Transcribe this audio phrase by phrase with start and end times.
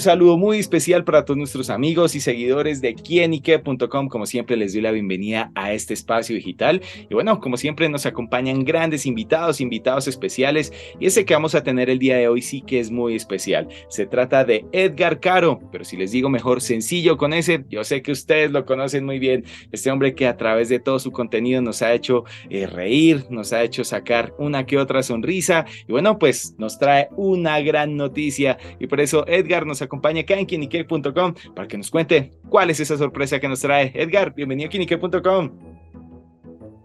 [0.00, 4.08] Un saludo muy especial para todos nuestros amigos y seguidores de quienique.com.
[4.08, 6.80] Como siempre, les doy la bienvenida a este espacio digital.
[7.10, 10.72] Y bueno, como siempre, nos acompañan grandes invitados, invitados especiales.
[10.98, 13.68] Y ese que vamos a tener el día de hoy sí que es muy especial.
[13.90, 18.00] Se trata de Edgar Caro, pero si les digo mejor sencillo con ese, yo sé
[18.00, 19.44] que ustedes lo conocen muy bien.
[19.70, 23.52] Este hombre que a través de todo su contenido nos ha hecho eh, reír, nos
[23.52, 25.66] ha hecho sacar una que otra sonrisa.
[25.86, 28.56] Y bueno, pues nos trae una gran noticia.
[28.78, 32.80] Y por eso, Edgar, nos acompaña acá en kinique.com para que nos cuente cuál es
[32.80, 33.92] esa sorpresa que nos trae.
[33.94, 35.50] Edgar, bienvenido a kinique.com.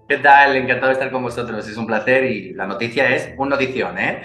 [0.07, 0.55] ¿Qué tal?
[0.55, 1.67] Encantado de estar con vosotros.
[1.67, 4.21] Es un placer y la noticia es una notición, ¿eh?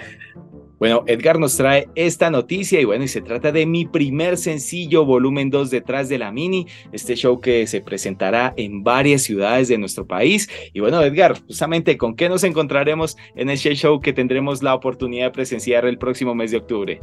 [0.81, 5.05] Bueno, Edgar nos trae esta noticia y bueno, y se trata de mi primer sencillo
[5.05, 9.77] volumen 2 detrás de la mini, este show que se presentará en varias ciudades de
[9.77, 10.49] nuestro país.
[10.73, 15.25] Y bueno, Edgar, justamente con qué nos encontraremos en ese show que tendremos la oportunidad
[15.25, 16.99] de presenciar el próximo mes de octubre.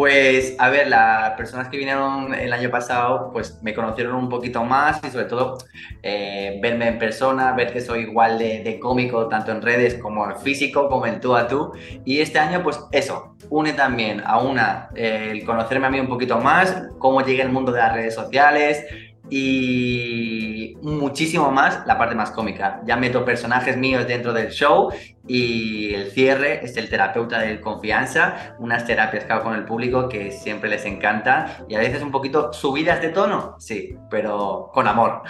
[0.00, 4.64] Pues, a ver, las personas que vinieron el año pasado, pues me conocieron un poquito
[4.64, 5.58] más y sobre todo
[6.02, 10.38] eh, verme en persona, ver que soy igual de, cómico, tanto en redes como en
[10.38, 11.72] físico, como en tú a tú.
[12.06, 16.08] Y este año, pues eso, une también a una, eh, el conocerme a mí un
[16.08, 18.82] poquito más, cómo llegué al mundo de las redes sociales,
[19.28, 20.49] y
[20.82, 22.80] muchísimo más la parte más cómica.
[22.86, 24.92] Ya meto personajes míos dentro del show
[25.26, 30.08] y el cierre es el terapeuta de confianza, unas terapias que hago con el público
[30.08, 34.86] que siempre les encanta y a veces un poquito subidas de tono, sí, pero con
[34.86, 35.22] amor.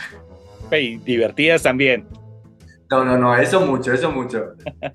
[0.71, 2.07] Y divertidas también.
[2.91, 4.47] No, no, no, eso mucho, eso mucho.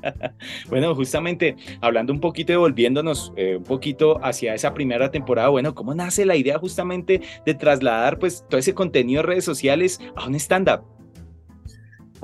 [0.70, 5.74] bueno, justamente hablando un poquito y volviéndonos eh, un poquito hacia esa primera temporada, bueno,
[5.74, 10.28] ¿cómo nace la idea justamente de trasladar pues todo ese contenido de redes sociales a
[10.28, 10.84] un stand-up?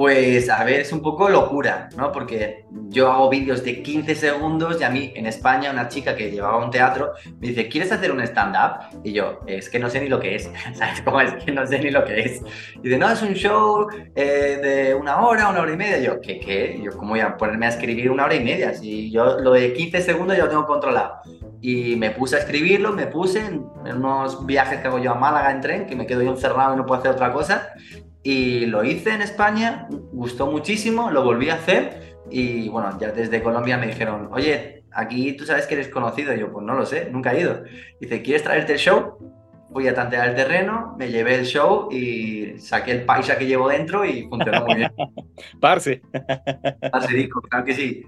[0.02, 2.12] Pues a ver, es un poco locura, ¿no?
[2.12, 6.32] Porque yo hago vídeos de 15 segundos y a mí en España una chica que
[6.32, 9.00] llevaba un teatro me dice, ¿quieres hacer un stand-up?
[9.04, 11.68] Y yo, es que no sé ni lo que es, ¿sabes cómo es que no
[11.68, 12.42] sé ni lo que es?
[12.78, 16.00] Y dice, no, es un show eh, de una hora, una hora y media.
[16.00, 16.82] Yo, ¿qué, qué?
[16.84, 18.74] Yo, ¿cómo voy a ponerme a escribir una hora y media?
[18.74, 21.18] Si yo lo de 15 segundos ya lo tengo controlado.
[21.62, 25.52] Y me puse a escribirlo, me puse en unos viajes que hago yo a Málaga
[25.52, 27.74] en tren, que me quedo yo encerrado y no puedo hacer otra cosa
[28.24, 33.42] y lo hice en España, gustó muchísimo, lo volví a hacer y bueno, ya desde
[33.42, 36.34] Colombia me dijeron, oye, aquí tú sabes que eres conocido.
[36.34, 37.64] Y yo, pues no lo sé, nunca he ido.
[38.00, 39.18] Dice, ¿quieres traerte el show?
[39.72, 43.70] Fui a tantear el terreno, me llevé el show y saqué el paisa que llevo
[43.70, 44.92] dentro y funcionó muy bien.
[45.62, 46.02] Parce.
[46.92, 48.04] Parce, dijo, claro que sí.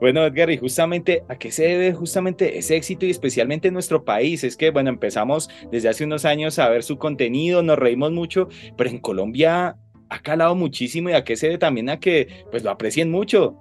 [0.00, 4.04] Bueno, Edgar, y justamente a qué se debe justamente ese éxito y especialmente en nuestro
[4.04, 4.44] país.
[4.44, 8.48] Es que, bueno, empezamos desde hace unos años a ver su contenido, nos reímos mucho,
[8.76, 9.76] pero en Colombia
[10.10, 13.56] ha calado muchísimo y a qué se debe también a que pues lo aprecien mucho.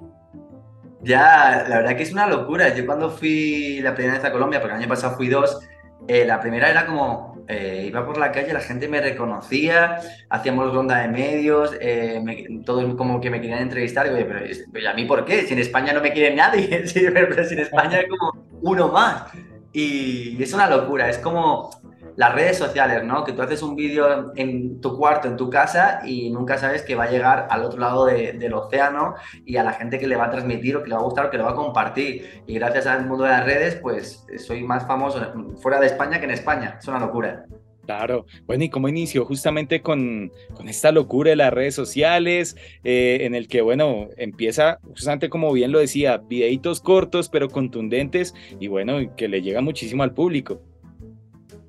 [1.03, 2.75] Ya, la verdad que es una locura.
[2.75, 5.59] Yo cuando fui la primera vez a Colombia, porque el año pasado fui dos,
[6.07, 10.73] eh, la primera era como, eh, iba por la calle, la gente me reconocía, hacíamos
[10.73, 12.21] ronda de medios, eh,
[12.65, 14.23] todos como que me querían entrevistar, y
[14.71, 15.43] pero, ¿a mí por qué?
[15.43, 19.25] Si en España no me quiere nadie, pero si en España hay como uno más.
[19.73, 21.69] Y es una locura, es como
[22.15, 23.23] las redes sociales, ¿no?
[23.23, 26.95] Que tú haces un vídeo en tu cuarto, en tu casa y nunca sabes que
[26.95, 30.25] va a llegar al otro lado del océano y a la gente que le va
[30.25, 32.43] a transmitir o que le va a gustar o que le va a compartir.
[32.47, 35.19] Y gracias al mundo de las redes, pues soy más famoso
[35.61, 36.77] fuera de España que en España.
[36.79, 37.45] Es una locura.
[37.85, 43.19] Claro, bueno, ¿y cómo inició justamente con, con esta locura de las redes sociales, eh,
[43.21, 48.67] en el que, bueno, empieza justamente como bien lo decía, videitos cortos pero contundentes y
[48.67, 50.61] bueno, que le llega muchísimo al público?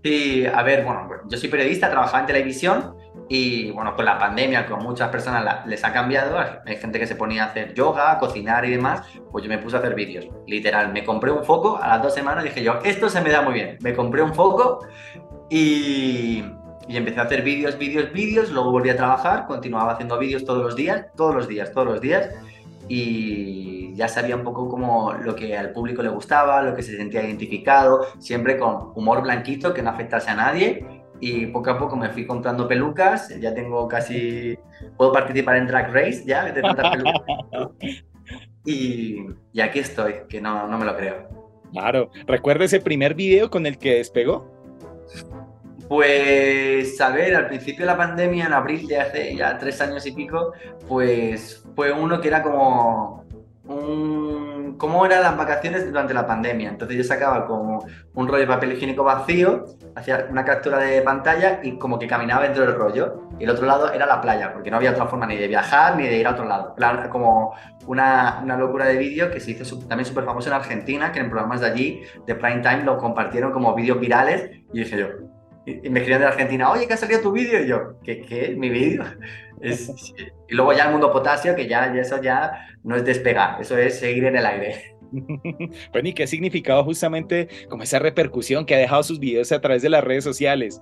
[0.03, 2.97] Sí, a ver, bueno, yo soy periodista, trabajaba en televisión
[3.29, 7.15] y bueno, con la pandemia, con muchas personas les ha cambiado, hay gente que se
[7.15, 10.93] ponía a hacer yoga, cocinar y demás, pues yo me puse a hacer vídeos, literal,
[10.93, 13.55] me compré un foco, a las dos semanas dije yo, esto se me da muy
[13.55, 14.85] bien, me compré un foco
[15.49, 16.45] y,
[16.89, 20.63] y empecé a hacer vídeos, vídeos, vídeos, luego volví a trabajar, continuaba haciendo vídeos todos
[20.63, 22.29] los días, todos los días, todos los días
[22.89, 26.97] y ya sabía un poco como lo que al público le gustaba, lo que se
[26.97, 31.95] sentía identificado, siempre con humor blanquito que no afectase a nadie y poco a poco
[31.97, 34.59] me fui comprando pelucas, ya tengo casi,
[34.97, 37.23] puedo participar en Drag Race ya, de tantas pelucas.
[38.65, 41.29] y, y, aquí estoy, que no, no me lo creo.
[41.71, 44.51] Claro, ¿recuerda ese primer video con el que despegó?
[45.89, 50.05] Pues, a ver, al principio de la pandemia, en abril de hace ya tres años
[50.07, 50.53] y pico,
[50.89, 53.22] pues fue uno que era como
[53.73, 54.43] un
[54.83, 56.71] cómo eran las vacaciones durante la pandemia.
[56.71, 59.65] Entonces yo sacaba como un rollo de papel higiénico vacío,
[59.95, 63.29] hacía una captura de pantalla y como que caminaba dentro del rollo.
[63.39, 65.97] Y el otro lado era la playa, porque no había otra forma ni de viajar
[65.97, 66.75] ni de ir a otro lado.
[67.11, 67.55] Como
[67.87, 71.31] una, una locura de vídeo que se hizo también súper famoso en Argentina, que en
[71.31, 74.51] programas de allí, de prime time, lo compartieron como vídeos virales.
[74.73, 75.07] Y dije yo,
[75.65, 77.63] y me escribían de Argentina, oye, ¿qué ha salido tu vídeo?
[77.63, 78.23] Y yo, ¿qué?
[78.23, 78.55] ¿Qué?
[78.57, 79.05] ¿Mi vídeo?
[80.49, 83.99] y luego ya el mundo potasio, que ya, eso ya no es despegar, eso es
[83.99, 84.97] seguir en el aire.
[85.93, 89.61] bueno, ¿y qué ha significado justamente como esa repercusión que ha dejado sus videos a
[89.61, 90.81] través de las redes sociales?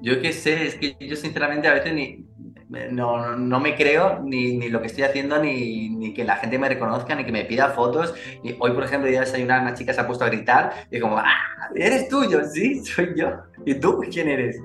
[0.00, 2.27] Yo qué sé, es que yo sinceramente a veces ni,
[2.68, 6.58] no, no me creo ni, ni, lo que estoy haciendo, ni, ni, que la gente
[6.58, 8.14] me reconozca, ni que me pida fotos.
[8.42, 11.18] Y hoy, por ejemplo, ya desayunar, una chica se ha puesto a gritar y como,
[11.18, 11.70] ¡ah!
[11.74, 12.44] ¿Eres tuyo?
[12.44, 13.32] Sí, soy yo.
[13.64, 14.58] ¿Y tú quién eres?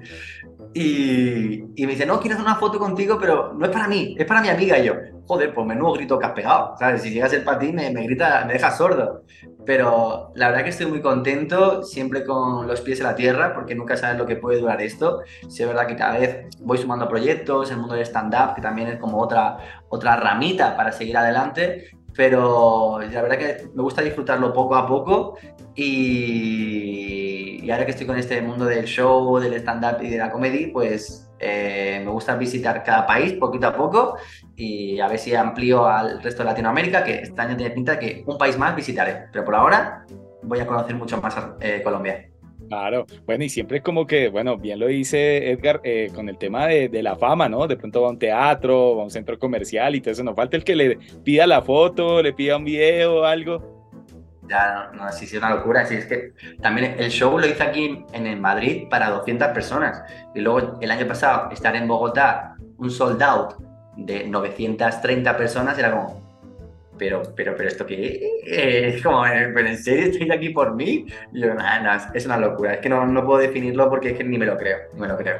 [0.73, 4.15] Y, y, me dice, no, quiero hacer una foto contigo, pero no es para mí,
[4.17, 4.77] es para mi amiga.
[4.79, 6.75] Yo, joder, pues menudo grito que has pegado.
[6.77, 7.01] ¿sabes?
[7.01, 9.23] Si llegas el ti, me, me, grita, me deja sordo.
[9.65, 13.75] Pero la verdad que estoy muy contento, siempre con los pies en la tierra, porque
[13.75, 15.21] nunca sabes lo que puede durar esto.
[15.47, 18.87] Sí, es verdad que cada vez voy sumando proyectos, el mundo del stand-up, que también
[18.89, 19.57] es como otra,
[19.89, 25.37] otra ramita para seguir adelante pero la verdad que me gusta disfrutarlo poco a poco
[25.75, 30.67] y, ahora que estoy con este mundo del show, del stand-up y de la comedy,
[30.67, 34.17] pues eh, me gusta visitar cada país poquito a poco
[34.55, 37.99] y a ver si amplío al resto de Latinoamérica, que este año tiene pinta de
[37.99, 40.05] que un país más visitaré, pero por ahora
[40.43, 42.32] voy a conocer mucho más eh, Colombia.
[42.73, 46.65] Claro, bueno, y siempre como que, bueno, bien lo dice Edgar, eh, con el tema
[46.65, 47.67] de, la fama, ¿no?
[47.67, 50.33] De pronto va a un teatro, va a un centro comercial y todo eso, no
[50.33, 53.85] falta el que le pida la foto, le pida un video algo.
[54.49, 56.33] Ya, no, sí, sí, es una locura, sí, es que
[56.63, 60.01] también el show lo hice aquí en, en Madrid para 200 personas
[60.33, 63.53] y luego el año pasado estar en Bogotá, un sold out
[63.97, 66.22] de 930 personas, era como,
[67.03, 71.05] pero, pero, pero esto qué es como, pero en serio estáis aquí por mí.
[71.33, 72.75] Y yo, nada, es una locura.
[72.75, 75.09] Es que no, no puedo definirlo porque es que ni me lo creo, ni me
[75.09, 75.35] lo creo.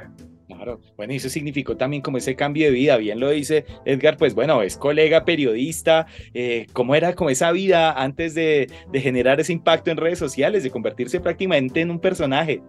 [0.48, 4.18] Claro, bueno, y eso significó también como ese cambio de vida, bien lo dice Edgar,
[4.18, 9.40] pues bueno, es colega, periodista, eh, ¿cómo era como esa vida antes de, de generar
[9.40, 12.62] ese impacto en redes sociales, de convertirse prácticamente en un personaje?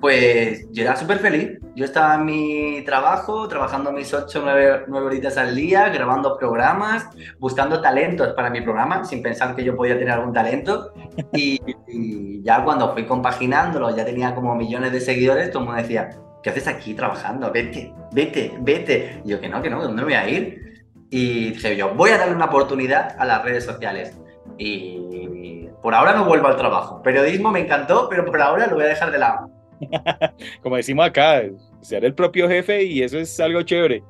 [0.00, 1.58] Pues yo era súper feliz.
[1.74, 7.08] Yo estaba en mi trabajo, trabajando mis 8 o 9, horitas al día, grabando programas,
[7.38, 10.92] buscando talentos para mi programa, sin pensar que yo podía tener algún talento.
[11.32, 16.10] Y, ya cuando fui compaginándolo, ya tenía como millones de seguidores, todo el mundo decía,
[16.42, 17.50] ¿qué haces aquí trabajando?
[17.50, 19.22] Vete, vete, vete.
[19.24, 20.84] Y yo que no, que no, ¿dónde voy a ir?
[21.10, 24.16] Y dije yo, voy a darle una oportunidad a las redes sociales.
[24.58, 27.02] Y por ahora no vuelvo al trabajo.
[27.02, 29.55] Periodismo me encantó, pero por ahora lo voy a dejar de lado.
[30.62, 31.42] Como decimos acá,
[31.80, 34.02] ser el propio jefe y eso es algo chévere.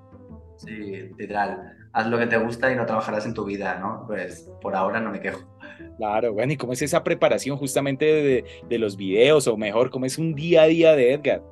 [0.56, 1.72] Sí, literal.
[1.92, 4.04] Haz lo que te gusta y no trabajarás en tu vida, ¿no?
[4.06, 5.40] Pues por ahora no me quejo.
[5.96, 10.06] Claro, bueno, ¿y cómo es esa preparación justamente de, de los videos o mejor, cómo
[10.06, 11.42] es un día a día de Edgar?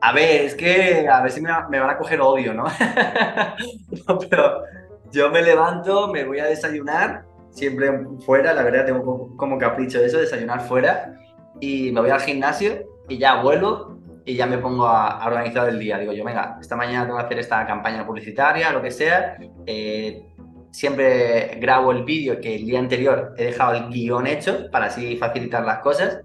[0.00, 2.64] A ver, es que a ver si me, me van a coger odio, ¿no?
[4.08, 4.62] no pero
[5.10, 7.90] yo me levanto, me voy a desayunar, siempre
[8.24, 11.18] fuera, la verdad tengo como capricho de eso, desayunar fuera
[11.62, 15.78] y me voy al gimnasio y ya vuelvo y ya me pongo a, organizar el
[15.78, 15.96] día.
[15.96, 19.36] Digo yo, venga, esta mañana tengo que hacer esta campaña publicitaria, lo que sea.
[19.64, 20.24] Eh,
[20.72, 25.16] siempre grabo el vídeo que el día anterior he dejado el guion hecho para así
[25.16, 26.22] facilitar las cosas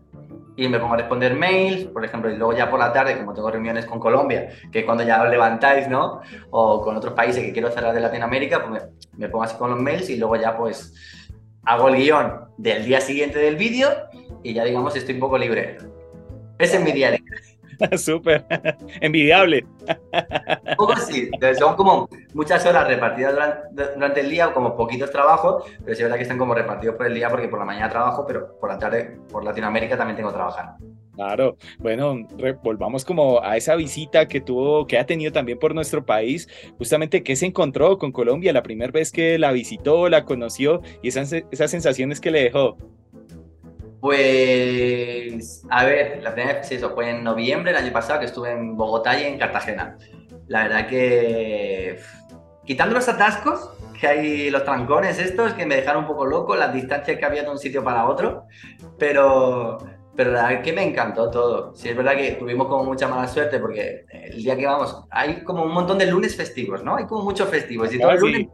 [0.56, 3.36] y me pongo a responder mails, por ejemplo, y luego ya por la tarde, como
[3.36, 6.22] tengo reuniones con Colombia, que cuando ya os levantáis, ¿no?
[6.50, 8.90] O con otros países que quiero cerrar de Latinoamérica, pues me,
[9.20, 10.96] me pongo así con los mails y luego ya pues
[11.68, 13.90] hago el guion del día siguiente del vídeo
[14.42, 15.78] y ya digamos estoy un poco libre.
[16.58, 17.12] Ese es mi día
[17.98, 18.46] Súper,
[19.02, 19.66] envidiable.
[20.70, 25.64] Un poco sí, son como muchas horas repartidas durante, durante, el día, como poquitos trabajos,
[25.84, 27.90] pero sí es verdad que están como repartidos por el día porque por la mañana
[27.90, 30.76] trabajo, pero por la tarde, por Latinoamérica también tengo que trabajar.
[31.18, 32.28] Claro, bueno,
[32.64, 37.24] volvamos como a esa visita que tuvo, que ha tenido también por nuestro país, justamente
[37.24, 41.34] qué se encontró con Colombia la primera vez que la visitó, la conoció y esas,
[41.34, 42.78] esas sensaciones que le dejó.
[44.00, 48.52] Pues, a ver, la primera vez eso fue en noviembre del año pasado que estuve
[48.52, 49.98] en Bogotá y en Cartagena.
[50.48, 52.00] La verdad que,
[52.66, 56.74] quitando los atascos, que hay los trancones estos, que me dejaron un poco loco, las
[56.74, 58.44] distancias que había de un sitio para otro,
[59.00, 59.80] pero
[60.18, 61.76] pero la verdad que me encantó todo.
[61.76, 65.44] Sí, es verdad que tuvimos como mucha mala suerte porque el día que vamos, hay
[65.44, 66.96] como un montón de lunes festivos, ¿no?
[66.96, 68.48] Hay como muchos festivos y todo el lunes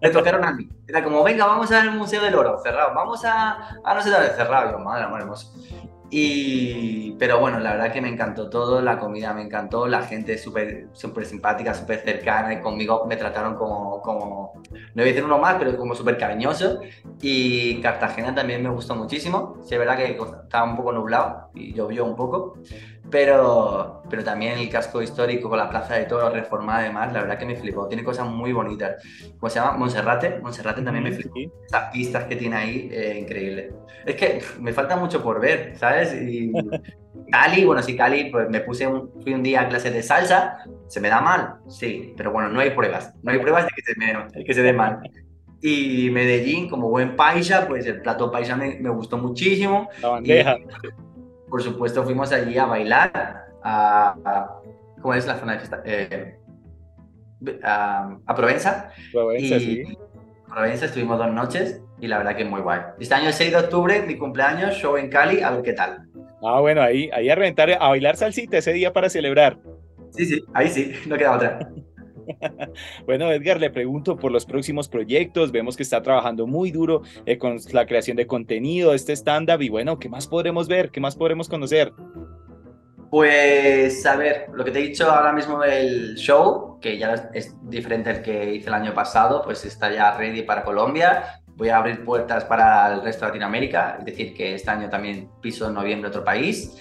[0.00, 0.68] me tocaron a mí.
[0.86, 2.94] Era como, venga, vamos al Museo del Oro, cerrado.
[2.94, 4.72] Vamos a, a no sé dónde, cerrado.
[4.72, 5.52] Yo, madre, hermoso.
[6.10, 10.38] Y, pero bueno, la verdad que me encantó todo, la comida me encantó, la gente
[10.38, 15.22] súper súper simpática, súper cercana y conmigo me trataron como, como, no voy a decir
[15.22, 16.80] uno más, pero como súper cariñoso.
[17.20, 21.74] Y Cartagena también me gustó muchísimo, sí es verdad que estaba un poco nublado y
[21.74, 22.54] llovió un poco,
[23.10, 27.38] pero, pero también el casco histórico con la Plaza de Toros reformada además, la verdad
[27.38, 29.02] que me flipó, tiene cosas muy bonitas.
[29.38, 29.76] ¿Cómo se llama?
[29.76, 31.34] Monserrate, Monserrate también me flipó,
[31.66, 33.72] esas pistas que tiene ahí, eh, increíble.
[34.04, 36.14] Es que me falta mucho por ver, ¿sabes?
[36.14, 36.52] Y
[37.30, 40.58] Cali, bueno, sí, Cali, pues me puse un, fui un día a clases de salsa,
[40.86, 41.56] ¿se me da mal?
[41.68, 44.62] Sí, pero bueno, no hay pruebas, no hay pruebas de que se me, que se
[44.62, 45.00] dé mal.
[45.60, 49.88] Y Medellín, como buen paisa, pues el plato paisa me, me gustó muchísimo.
[50.00, 50.56] La bandeja.
[51.48, 54.60] Por supuesto, fuimos allí a bailar, a,
[55.00, 55.82] ¿cómo es la zona de fiesta?
[55.84, 56.38] Eh,
[57.62, 58.90] a, a, Provenza.
[59.12, 59.98] Provenza, y, sí.
[60.48, 62.80] Provenza estuvimos dos noches y la verdad que es muy guay.
[62.98, 66.08] Este año, el 6 de octubre, mi cumpleaños, show en Cali, a ver qué tal.
[66.42, 69.58] Ah, bueno, ahí, ahí a reventar, a bailar salsita ese día para celebrar.
[70.10, 71.58] Sí, sí, ahí sí, no queda otra.
[73.06, 75.52] bueno, Edgar, le pregunto por los próximos proyectos.
[75.52, 79.62] Vemos que está trabajando muy duro eh, con la creación de contenido, este stand-up.
[79.62, 80.90] Y bueno, ¿qué más podremos ver?
[80.90, 81.92] ¿Qué más podremos conocer?
[83.10, 87.56] Pues a ver, lo que te he dicho ahora mismo del show, que ya es
[87.62, 91.40] diferente al que hice el año pasado, pues está ya ready para Colombia.
[91.46, 95.30] Voy a abrir puertas para el resto de Latinoamérica, es decir, que este año también
[95.40, 96.76] piso en noviembre otro país.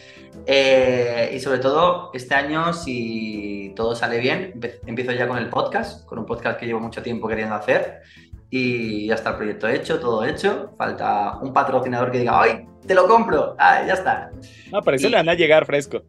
[0.46, 6.06] Eh, y sobre todo, este año, si todo sale bien, empiezo ya con el podcast,
[6.06, 8.02] con un podcast que llevo mucho tiempo queriendo hacer.
[8.50, 10.74] Y ya está el proyecto hecho, todo hecho.
[10.78, 13.56] Falta un patrocinador que diga, ¡ay, te lo compro!
[13.60, 14.32] ¡Ah, ya está!
[14.72, 16.04] No, pero eso le van a llegar fresco.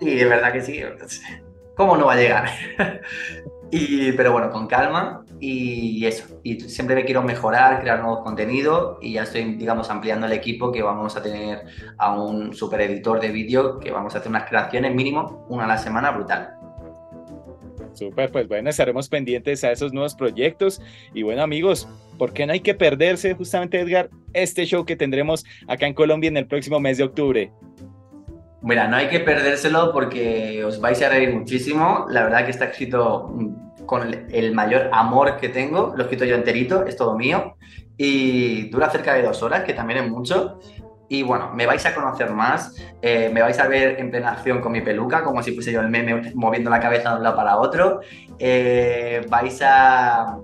[0.00, 0.80] Sí, de verdad que sí.
[1.76, 2.48] ¿Cómo no va a llegar?
[4.16, 6.40] pero bueno, con calma y eso.
[6.42, 10.70] Y siempre me quiero mejorar, crear nuevos contenidos y ya estoy, digamos, ampliando el equipo
[10.70, 11.64] que vamos a tener
[11.96, 15.68] a un super editor de vídeo que vamos a hacer unas creaciones mínimo una a
[15.68, 16.50] la semana brutal.
[17.94, 20.80] Súper, pues bueno, estaremos pendientes a esos nuevos proyectos.
[21.14, 21.88] Y bueno, amigos,
[22.18, 26.28] ¿por qué no hay que perderse justamente, Edgar, este show que tendremos acá en Colombia
[26.28, 27.52] en el próximo mes de octubre?
[28.62, 32.06] Mira, no hay que perdérselo porque os vais a reír muchísimo.
[32.08, 33.34] La verdad que está escrito
[33.86, 37.56] con el mayor amor que tengo, lo he escrito yo enterito, es todo mío,
[37.96, 40.60] y dura cerca de dos horas, que también es mucho.
[41.08, 44.60] Y bueno, me vais a conocer más, eh, me vais a ver en plena acción
[44.60, 47.36] con mi peluca, como si fuese yo el meme moviendo la cabeza de un lado
[47.36, 48.00] para otro.
[48.38, 50.38] Eh, vais a,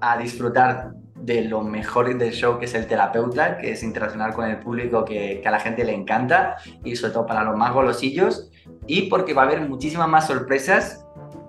[0.00, 0.92] a disfrutar
[1.26, 5.04] de lo mejor del show, que es el terapeuta, que es interaccionar con el público
[5.04, 8.48] que, a la gente le encanta y sobre todo para los más golosillos.
[8.86, 11.04] Y porque va a haber muchísimas más sorpresas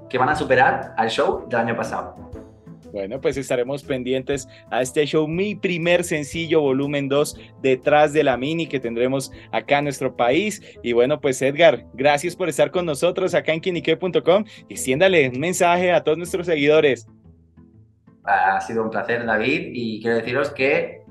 [0.10, 2.16] que van a superar al show del año pasado.
[2.92, 8.38] Bueno, pues estaremos pendientes a este show, mi primer sencillo, volumen 2, detrás de la
[8.38, 10.62] mini que tendremos acá en nuestro país.
[10.82, 15.92] Y bueno, pues Edgar, gracias por estar con nosotros acá en quinique.com extiéndale un mensaje
[15.92, 17.06] a todos nuestros seguidores.
[18.28, 21.02] Ha sido un placer, David, y quiero deciros que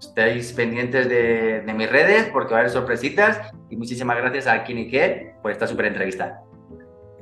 [0.00, 4.64] estéis pendientes de, de mis redes porque va a haber sorpresitas y muchísimas gracias a
[4.64, 6.42] Kinique por esta súper entrevista.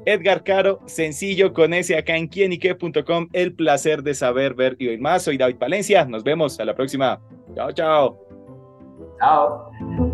[0.07, 3.29] Edgar Caro, sencillo con ese acá en quienique.com.
[3.33, 5.23] El placer de saber, ver y oír más.
[5.25, 6.05] Soy David Palencia.
[6.05, 7.21] Nos vemos a la próxima.
[7.55, 8.19] Chao, chao.
[9.19, 10.10] Chao.